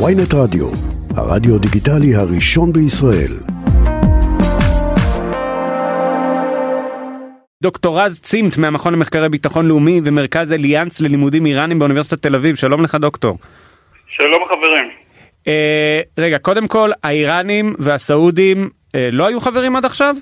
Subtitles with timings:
[0.00, 0.66] ויינט רדיו,
[1.16, 3.34] הרדיו דיגיטלי הראשון בישראל.
[7.62, 12.82] דוקטור רז צימת מהמכון למחקרי ביטחון לאומי ומרכז אליאנס ללימודים איראנים באוניברסיטת תל אביב, שלום
[12.82, 13.38] לך דוקטור.
[14.08, 14.90] שלום חברים.
[15.48, 20.14] אה, רגע, קודם כל, האיראנים והסעודים אה, לא היו חברים עד עכשיו?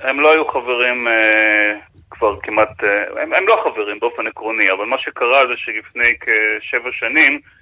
[0.00, 1.78] הם לא היו חברים אה,
[2.10, 6.90] כבר כמעט, אה, הם, הם לא חברים באופן עקרוני, אבל מה שקרה זה שלפני כשבע
[6.92, 7.59] שנים אה,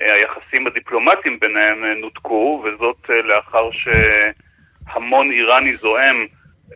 [0.00, 6.26] היחסים הדיפלומטיים ביניהם אה, נותקו, וזאת אה, לאחר שהמון איראני זועם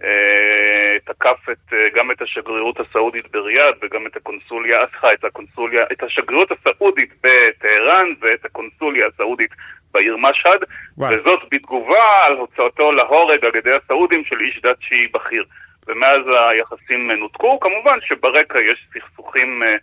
[0.05, 5.85] אה, תקף את, אה, גם את השגרירות הסעודית בריאד וגם את הקונסוליה, סליחה, את הקונסוליה,
[5.93, 9.51] את השגרירות הסעודית בטהרן ואת הקונסוליה הסעודית
[9.93, 10.61] בעיר משהד,
[10.99, 11.15] וואי.
[11.15, 15.45] וזאת בתגובה על הוצאתו להורג על ידי הסעודים של איש דת שיעי בכיר.
[15.87, 19.77] ומאז היחסים אה, נותקו, כמובן שברקע יש סכסוכים אה,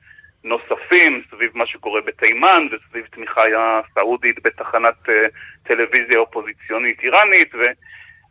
[0.45, 3.41] נוספים סביב מה שקורה בתימן וסביב תמיכה
[3.93, 5.13] סעודית בתחנת אה,
[5.63, 7.59] טלוויזיה אופוזיציונית איראנית, ו...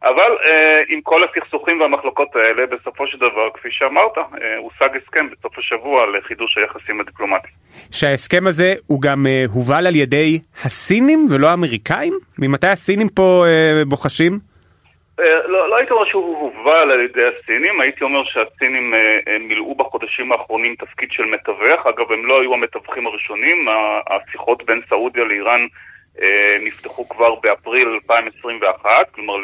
[0.03, 5.27] אבל אה, עם כל הסכסוכים והמחלוקות האלה, בסופו של דבר, כפי שאמרת, אה, הושג הסכם
[5.31, 7.55] בסוף השבוע לחידוש היחסים הדיפלומטיים.
[7.91, 12.19] שההסכם הזה הוא גם אה, הובל על ידי הסינים ולא האמריקאים?
[12.39, 14.54] ממתי הסינים פה אה, בוחשים?
[15.21, 19.39] אה, לא, לא הייתי אומר שהוא הובל על ידי הסינים, הייתי אומר שהסינים אה, אה,
[19.39, 21.87] מילאו בחודשים האחרונים תפקיד של מתווך.
[21.87, 23.69] אגב, הם לא היו המתווכים הראשונים,
[24.07, 25.67] השיחות בין סעודיה לאיראן
[26.61, 29.35] נפתחו כבר באפריל 2021, כלומר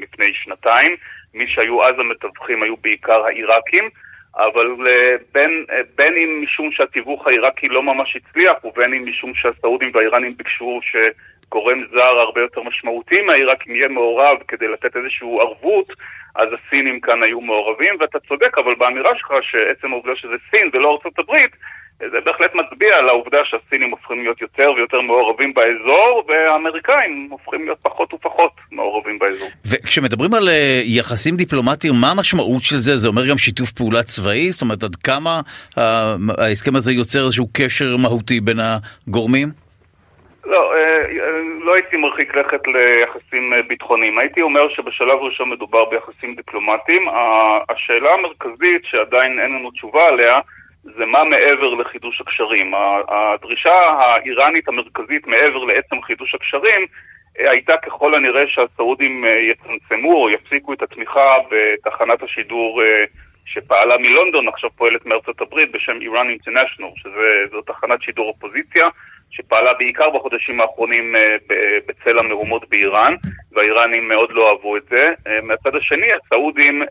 [0.00, 0.96] לפני שנתיים.
[1.34, 3.88] מי שהיו אז המתווכים היו בעיקר העיראקים.
[4.36, 9.34] אבל אה, בין, אה, בין אם משום שהתיווך העיראקי לא ממש הצליח, ובין אם משום
[9.34, 15.92] שהסעודים והאיראנים ביקשו שגורם זר הרבה יותר משמעותי מהעיראקים יהיה מעורב כדי לתת איזושהי ערבות,
[16.34, 20.92] אז הסינים כאן היו מעורבים, ואתה צודק, אבל באמירה שלך שעצם העובדה שזה סין ולא
[20.92, 21.56] ארצות הברית,
[21.98, 27.78] זה בהחלט מצביע על העובדה שהסינים הופכים להיות יותר ויותר מעורבים באזור, והאמריקאים הופכים להיות
[27.82, 29.48] פחות ופחות מעורבים באזור.
[29.66, 32.96] וכשמדברים על אה, יחסים דיפלומטיים, מה המשמעות של זה?
[32.96, 34.50] זה אומר גם שיתוף פעולה צבאי?
[34.50, 35.40] זאת אומרת, עד כמה
[35.78, 39.48] אה, ההסכם הזה יוצר איזשהו קשר מהותי בין הגורמים?
[40.46, 41.04] לא, אה,
[41.64, 44.18] לא הייתי מרחיק לכת ליחסים ביטחוניים.
[44.18, 47.02] הייתי אומר שבשלב ראשון מדובר ביחסים דיפלומטיים.
[47.68, 50.40] השאלה המרכזית שעדיין אין לנו תשובה עליה
[50.82, 52.72] זה מה מעבר לחידוש הקשרים.
[53.08, 56.86] הדרישה האיראנית המרכזית מעבר לעצם חידוש הקשרים
[57.40, 63.04] אה, הייתה ככל הנראה שהסעודים אה, יצמצמו או יפסיקו את התמיכה בתחנת השידור אה,
[63.44, 68.84] שפעלה מלונדון, עכשיו פועלת מארצות הברית בשם איראן אינטרנשיונל, שזו תחנת שידור אופוזיציה.
[69.30, 71.14] שפעלה בעיקר בחודשים האחרונים
[71.86, 73.14] בצל המהומות באיראן,
[73.52, 75.12] והאיראנים מאוד לא אהבו את זה.
[75.42, 76.82] מהצד השני, הסעודים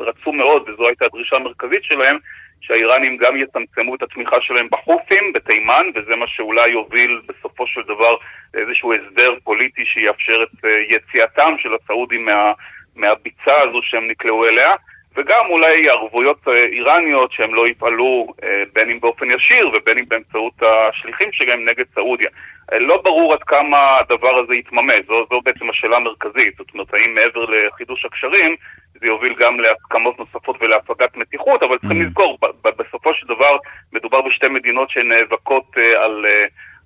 [0.00, 2.18] רצו מאוד, וזו הייתה הדרישה המרכזית שלהם,
[2.60, 8.16] שהאיראנים גם יצמצמו את התמיכה שלהם בחות'ים, בתימן, וזה מה שאולי יוביל בסופו של דבר
[8.54, 12.52] לאיזשהו הסדר פוליטי שיאפשר את אה, יציאתם של הסעודים מה,
[12.96, 14.74] מהביצה הזו שהם נקלעו אליה.
[15.16, 20.04] וגם אולי ערבויות אה, איראניות שהם לא יפעלו אה, בין אם באופן ישיר ובין אם
[20.08, 22.28] באמצעות השליחים שלהם נגד סעודיה.
[22.72, 26.56] אה, לא ברור עד כמה הדבר הזה יתממש, זו, זו בעצם השאלה המרכזית.
[26.58, 28.56] זאת אומרת, האם מעבר לחידוש הקשרים
[29.00, 32.04] זה יוביל גם להסכמות נוספות ולהפגת מתיחות, אבל צריכים Mm.
[32.04, 33.56] לזכור, בסופו של דבר
[33.92, 36.26] מדובר בשתי מדינות שנאבקות על...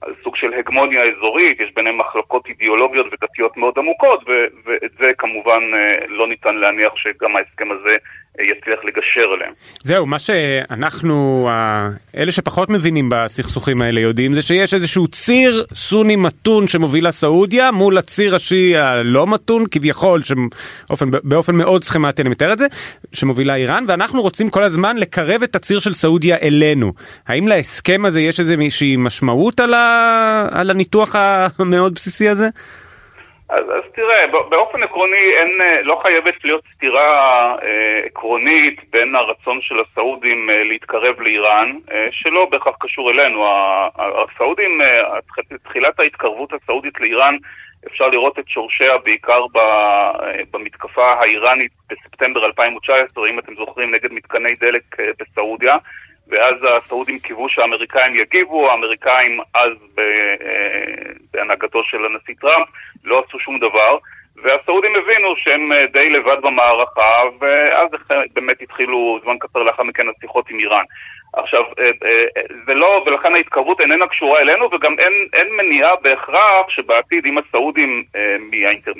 [0.03, 5.11] על סוג של הגמוניה אזורית, יש ביניהם מחלוקות אידיאולוגיות ודתיות מאוד עמוקות, ו- ואת זה
[5.19, 5.61] כמובן
[6.09, 7.97] לא ניתן להניח שגם ההסכם הזה
[8.43, 9.53] יצליח לגשר עליהם.
[9.83, 11.49] זהו, מה שאנחנו,
[12.17, 17.99] אלה שפחות מבינים בסכסוכים האלה יודעים, זה שיש איזשהו ציר סוני מתון שמוביל לסעודיה מול
[17.99, 22.67] הציר השיעי הלא מתון, כביכול, שבאופן, באופן מאוד סכמטי אני מתאר את זה,
[23.13, 26.93] שמובילה איראן, ואנחנו רוצים כל הזמן לקרב את הציר של סעודיה אלינו.
[27.27, 30.49] האם להסכם הזה יש איזושהי משמעות על, ה...
[30.51, 31.15] על הניתוח
[31.59, 32.49] המאוד בסיסי הזה?
[33.51, 39.61] אז, אז תראה, באופן עקרוני אין, אה, לא חייבת להיות סתירה אה, עקרונית בין הרצון
[39.61, 43.47] של הסעודים אה, להתקרב לאיראן, אה, שלא בהכרח קשור אלינו.
[43.97, 45.19] הסעודים, אה,
[45.65, 47.37] תחילת ההתקרבות הסעודית לאיראן,
[47.87, 54.13] אפשר לראות את שורשיה בעיקר ב, אה, במתקפה האיראנית בספטמבר 2019, אם אתם זוכרים, נגד
[54.13, 55.77] מתקני דלק אה, בסעודיה.
[56.29, 60.03] ואז הסעודים קיוו שהאמריקאים יגיבו, האמריקאים אז אה,
[61.33, 62.69] בהנהגתו של הנשיא טראמפ
[63.05, 63.99] לא עשו שום דבר,
[64.43, 67.89] והסעודים הבינו שהם אה, די לבד במערכה, ואז
[68.33, 70.85] באמת התחילו זמן קצר לאחר מכן השיחות עם איראן.
[71.33, 71.91] עכשיו, אה,
[72.67, 78.05] זה לא, ולכן ההתקרבות איננה קשורה אלינו, וגם אין, אין מניעה בהכרח שבעתיד, אם הסעודים,
[78.51, 78.93] מהאינטר,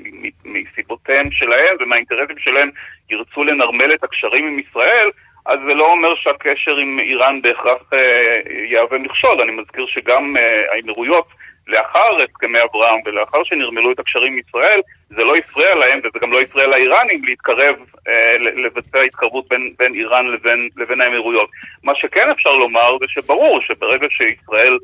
[0.45, 2.71] מסיבותיהם שלהם ומהאינטרסים שלהם,
[3.11, 5.11] ירצו לנרמל את הקשרים עם ישראל,
[5.49, 8.41] אז זה לא אומר שהקשר עם איראן בהכרח אה,
[8.71, 9.41] יהווה מכשול.
[9.41, 11.27] אני מזכיר שגם אה, האמירויות
[11.67, 16.33] לאחר הסכמי אברהם ולאחר שנרמלו את הקשרים עם ישראל, זה לא הפריע להם וזה גם
[16.33, 17.77] לא הפריע לאיראנים להתקרב,
[18.09, 21.51] אה, לבצע התקרבות בין, בין איראן לבין, לבין האמירויות.
[21.85, 24.79] מה שכן אפשר לומר זה שברור שברגע שישראל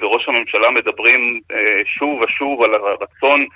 [0.00, 1.40] וראש הממשלה מדברים
[1.84, 3.46] שוב ושוב על הרצון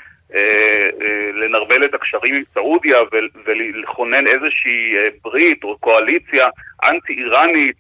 [1.35, 2.99] לנרמל את הקשרים עם סעודיה
[3.47, 4.95] ולכונן איזושהי
[5.25, 6.49] ברית או קואליציה
[6.85, 7.77] אנטי-איראנית,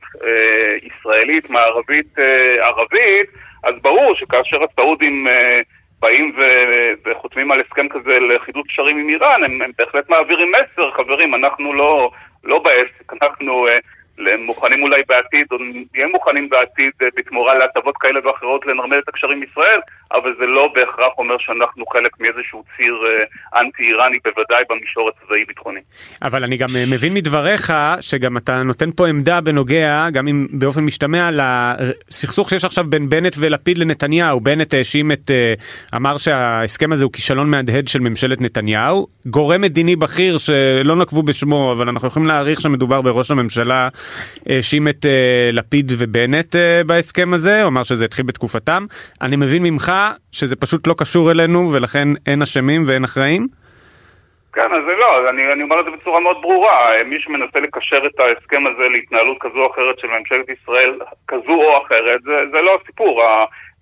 [0.83, 2.19] ישראלית, מערבית,
[2.61, 3.31] ערבית,
[3.65, 5.27] אז ברור שכאשר הסעודים
[6.01, 6.37] באים
[7.05, 11.73] וחותמים על הסכם כזה לחידוש קשרים עם איראן, הם, הם בהחלט מעבירים מסר, חברים, אנחנו
[11.73, 12.11] לא,
[12.45, 13.67] לא בעסק, אנחנו
[14.19, 15.57] מוכנים אולי בעתיד, או
[15.95, 19.81] נהיה מוכנים בעתיד אה, בתמורה להטבות כאלה ואחרות לנרמל את הקשרים עם ישראל,
[20.13, 25.81] אבל זה לא בהכרח אומר שאנחנו חלק מאיזשהו ציר אה, אנטי-איראני, בוודאי במישור הצבאי-ביטחוני.
[26.23, 30.81] אבל אני גם אה, מבין מדבריך שגם אתה נותן פה עמדה בנוגע, גם אם באופן
[30.81, 34.41] משתמע, לסכסוך שיש עכשיו בין בנט ולפיד לנתניהו.
[34.41, 35.31] בנט האשים את,
[35.97, 39.07] אמר שההסכם הזה הוא כישלון מהדהד של ממשלת נתניהו.
[39.27, 43.89] גורם מדיני בכיר שלא נקבו בשמו, אבל אנחנו יכולים להעריך שמדובר בראש הממשלה.
[44.49, 48.87] האשים את אה, לפיד ובנט אה, בהסכם הזה, הוא אמר שזה התחיל בתקופתם.
[49.23, 49.93] אני מבין ממך
[50.33, 53.47] שזה פשוט לא קשור אלינו ולכן אין אשמים ואין אחראים?
[54.53, 56.91] כן, אז זה לא, אני, אני אומר את זה בצורה מאוד ברורה.
[57.05, 60.99] מי שמנסה לקשר את ההסכם הזה להתנהלות כזו או אחרת של ממשלת ישראל,
[61.29, 63.23] כזו או אחרת, זה, זה לא הסיפור.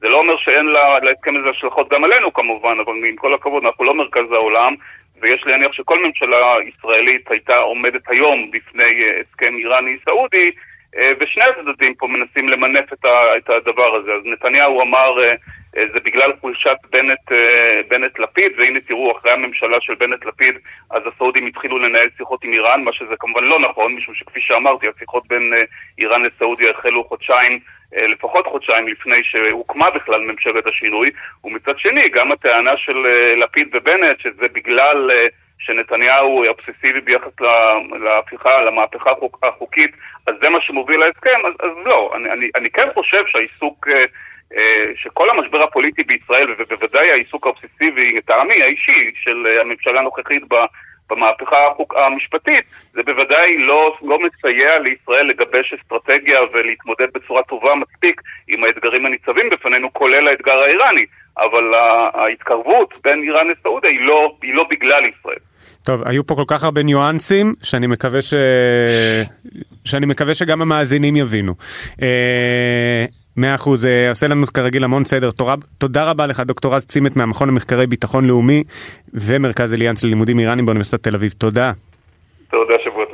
[0.01, 3.65] זה לא אומר שאין לה, להסכם הזה השלכות גם עלינו כמובן, אבל עם כל הכבוד,
[3.65, 4.75] אנחנו לא מרכז העולם,
[5.21, 10.51] ויש להניח שכל ממשלה ישראלית הייתה עומדת היום בפני אה, הסכם איראני-סעודי,
[10.97, 12.93] אה, ושני הצדדים פה מנסים למנף
[13.37, 14.13] את הדבר הזה.
[14.13, 15.35] אז נתניהו אמר, אה,
[15.93, 16.77] זה בגלל חולשת
[17.89, 20.55] בנט-לפיד, והנה תראו, אחרי הממשלה של בנט-לפיד,
[20.91, 24.87] אז הסעודים התחילו לנהל שיחות עם איראן, מה שזה כמובן לא נכון, משום שכפי שאמרתי,
[24.89, 25.53] השיחות בין
[25.99, 27.59] איראן לסעודיה החלו חודשיים
[27.93, 31.11] לפחות חודשיים לפני שהוקמה בכלל ממשלת השינוי,
[31.45, 35.27] ומצד שני גם הטענה של אה, לפיד ובנט שזה בגלל אה,
[35.59, 37.41] שנתניהו אובססיבי ביחס
[38.01, 39.11] להפיכה, למהפכה
[39.43, 39.91] החוקית,
[40.27, 42.13] אז זה מה שמוביל להסכם, אז, אז לא.
[42.17, 43.89] אני, אני, אני כן חושב שהעיסוק,
[44.97, 50.43] שכל המשבר הפוליטי בישראל, ובוודאי העיסוק האובססיבי, לטעמי האישי, של הממשלה הנוכחית
[51.11, 51.57] במהפכה
[51.97, 59.07] המשפטית, זה בוודאי לא, לא מסייע לישראל לגבש אסטרטגיה ולהתמודד בצורה טובה מספיק עם האתגרים
[59.07, 61.05] הניצבים בפנינו, כולל האתגר האיראני.
[61.39, 61.75] אבל
[62.15, 65.39] ההתקרבות בין איראן לסעודיה היא לא, היא לא בגלל ישראל.
[65.85, 68.35] טוב, היו פה כל כך הרבה ניואנסים שאני מקווה ש...
[69.85, 71.55] שאני מקווה שגם המאזינים יבינו.
[73.41, 75.31] אה, מאה אחוז, אה, עושה לנו כרגיל המון סדר.
[75.31, 78.65] תורה, תודה רבה לך דוקטור רז צימת מהמכון למחקרי ביטחון לאומי
[79.15, 81.33] ומרכז אליאנס ללימודים איראנים באוניברסיטת תל אביב.
[81.39, 81.73] תודה.
[82.51, 83.05] תודה, שבוע